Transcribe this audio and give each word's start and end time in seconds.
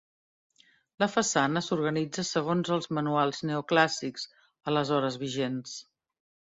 La 1.03 1.07
façana 1.15 1.63
s'organitza 1.65 2.25
segons 2.31 2.73
els 2.79 2.91
manuals 2.99 3.45
neoclàssics, 3.51 4.27
aleshores 4.73 5.25
vigents. 5.29 5.83